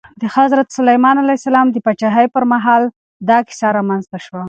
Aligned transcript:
د 0.21 0.23
حضرت 0.35 0.67
سلیمان 0.77 1.15
علیه 1.23 1.37
السلام 1.39 1.67
د 1.71 1.77
پاچاهۍ 1.85 2.27
پر 2.35 2.43
مهال 2.53 2.83
دا 3.29 3.37
کیسه 3.47 3.67
رامنځته 3.77 4.17
شوه. 4.25 4.39